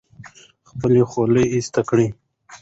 خپله 0.69 0.99
خولۍ 1.11 1.45
ایسته 1.53 1.81
کړه. 1.89 2.07